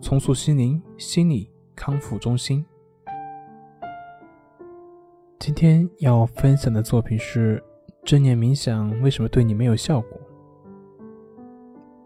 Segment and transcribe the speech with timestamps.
[0.00, 1.50] 重塑心灵心理”。
[1.76, 2.62] 康复中心。
[5.38, 7.62] 今天要分享的作品是
[8.04, 10.20] 正念冥想为什么对你没有效果？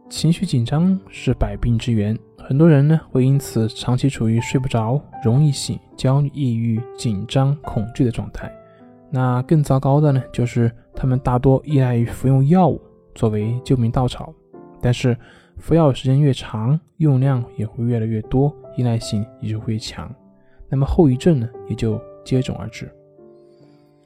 [0.08, 8.48] 情绪紧张是百病之源，很多人呢会因此长期处于睡不着、容易醒、焦虑、抑郁、紧张、恐惧的状态。
[9.10, 12.80] 那更糟糕的呢，就是他们大多依赖于服用药物
[13.12, 14.32] 作为救命稻草，
[14.80, 15.18] 但是。
[15.58, 20.12] 服药时间越长，用量也会越来越多，依赖性也就会强，
[20.68, 22.90] 那么后遗症呢也就接踵而至。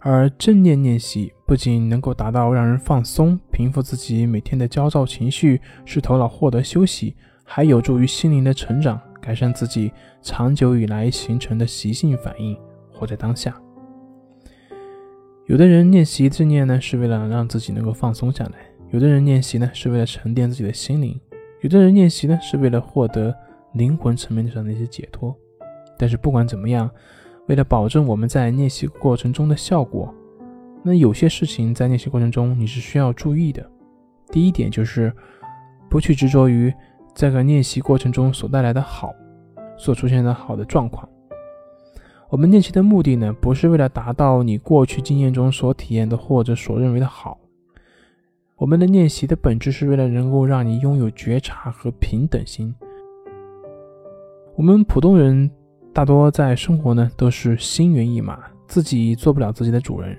[0.00, 9.90] 而正念练习不仅能够达到让人放松、平复自己每天的焦躁情绪，使头脑获得休息，还有助于心灵的成长，改善自己
[10.22, 12.56] 长久以来形成的习性反应，
[12.92, 13.60] 活在当下。
[15.46, 18.52] 有的人练习正念呢，是为了让自己能够放松下来；
[18.90, 21.18] 有的人练习呢，是为了沉淀自己的心灵。
[21.60, 23.34] 有的人练习呢，是为了获得
[23.72, 25.34] 灵魂层面上的一些解脱。
[25.98, 26.88] 但是不管怎么样，
[27.48, 30.14] 为了保证我们在练习过程中的效果，
[30.82, 33.68] 那有些事情在练习过程中你是需要注意的。
[34.30, 35.12] 第一点就是，
[35.90, 36.72] 不去执着于
[37.14, 39.12] 这个练习过程中所带来的好，
[39.76, 41.08] 所出现的好的状况。
[42.28, 47.38] 我们练习的目的呢，不是为了达到你过去经验中所体验的或者所认为的好。
[48.58, 52.74] 我们的练习的本质是为了能够让你拥有觉察和平等心。
[54.56, 55.48] 我们普通人
[55.92, 60.18] 大多在生活呢都是心猿意马，自己做不了自己的主人。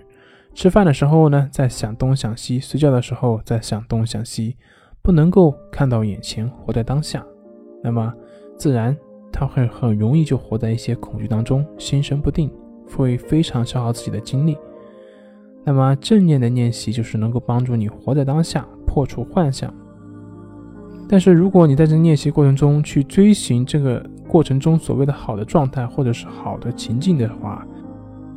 [0.54, 4.56] 吃饭的时候呢在想东想西，睡觉的时候在想东想西，
[5.02, 7.22] 不能够看到眼前，活在当下。
[7.84, 8.14] 那么
[8.56, 8.98] 自然
[9.34, 12.50] 他会很容易就活在一些恐惧当中，心神不定，
[12.88, 14.58] 会非常消耗自己的精力。
[15.64, 19.74] 那么正念的练习就是能够帮助你活在当下，破除幻想。
[21.08, 27.66] 但是如果你在这练习过程中去追寻这个过程中所谓的好的状态或者是好的情境的话，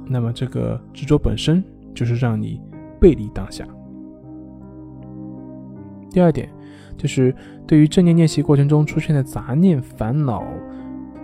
[0.07, 1.63] 那么这个执着本身
[1.95, 2.61] 就是让你
[3.01, 3.67] 背离当下。
[6.11, 6.49] 第二点
[6.97, 7.35] 就是
[7.67, 10.43] 对于正念练习过程中出现的杂念、烦恼、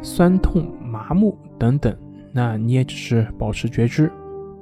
[0.01, 1.95] 酸痛、麻木等等，
[2.33, 4.11] 那你也只是保持觉知，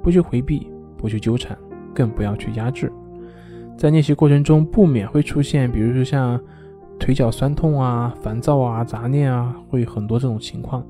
[0.01, 0.69] 不去回避。
[0.97, 1.57] 不去纠缠，
[1.93, 2.91] 更不要去压制。
[3.77, 6.39] 在练习过程中，不免会出现，比如说像
[6.99, 10.83] 腿脚酸痛啊、烦躁啊、杂念啊，会很多这种情况。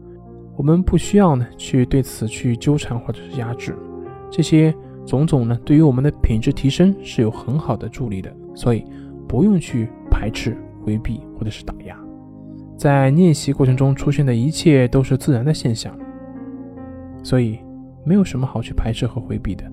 [0.56, 3.76] 我们不需要呢去对此去纠缠或者是压制，
[4.32, 4.74] 这些
[5.06, 8.34] 种种呢，对于我们的品质提升是有很好的助力的。
[8.56, 8.84] 所以
[9.28, 11.96] 不用去排斥、回避或者是打压。
[12.76, 15.94] 在练习过程中出现的一切都是自然的现象，
[17.22, 17.60] 所以
[18.04, 19.64] 没有什么好去排斥和回避的。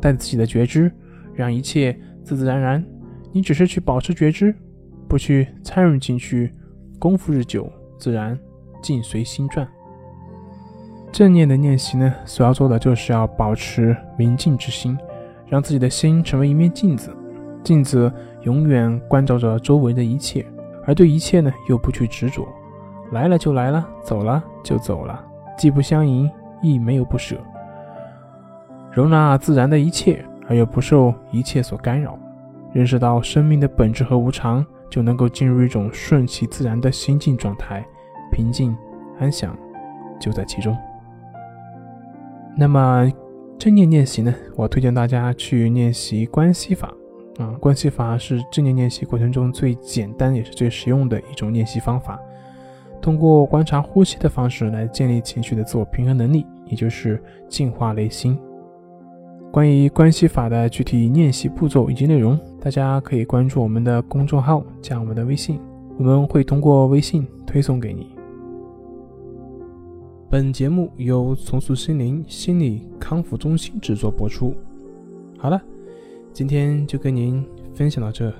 [0.00, 0.90] 带自己的觉知，
[1.34, 2.84] 让一切自自然然。
[3.32, 4.54] 你只是去保持觉知，
[5.08, 6.52] 不去参与进去，
[6.98, 8.38] 功夫日久，自然
[8.82, 9.66] 境随心转。
[11.12, 14.96] 正念的练习呢，所要做的就是要保持明镜之心，
[15.46, 17.10] 让自己的心成为一面镜子，
[17.62, 20.44] 镜子永远关照着周围的一切，
[20.84, 22.46] 而对一切呢，又不去执着。
[23.12, 25.24] 来了就来了，走了就走了，
[25.56, 26.30] 既不相迎，
[26.60, 27.36] 亦没有不舍。
[28.96, 32.18] 容纳自然的一切，而又不受一切所干扰，
[32.72, 37.86] 认识到生命的本质和无常，就能够进入一种顺其自然的心境状态，
[38.32, 38.74] 平静
[39.20, 39.54] 安详
[40.18, 40.74] 就在其中。
[42.56, 43.12] 那么
[43.58, 44.34] 正念练习呢？
[44.56, 46.90] 我推荐大家去练习关系法
[47.38, 52.18] 啊，关系法是正念练习过程中最简单也是最实用的一种练习方法。
[53.02, 58.38] 通过观察呼吸的方式来建立情绪的自我平衡能力，也就是净化内心。
[59.52, 65.58] 关于关系法的具体练习步骤以及内容，大家可以关注我们的公众号，加我们的微信，
[65.96, 68.08] 我们会通过微信推送给你。
[70.28, 74.54] 本节目由重塑心灵心理康复中心制作播出。
[75.38, 75.62] 好了，
[76.32, 77.42] 今天就跟您
[77.72, 78.30] 分享到这，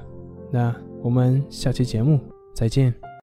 [0.51, 2.21] 那我们下期节目
[2.53, 3.07] 再见。